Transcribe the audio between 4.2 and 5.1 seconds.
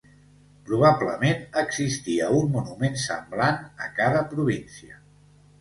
província.